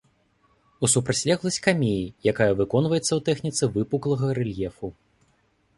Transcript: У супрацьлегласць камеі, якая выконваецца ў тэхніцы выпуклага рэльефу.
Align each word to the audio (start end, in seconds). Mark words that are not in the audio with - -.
У 0.85 0.87
супрацьлегласць 0.93 1.59
камеі, 1.67 2.09
якая 2.33 2.49
выконваецца 2.63 3.07
ў 3.15 3.21
тэхніцы 3.29 3.63
выпуклага 3.79 4.27
рэльефу. 4.41 4.87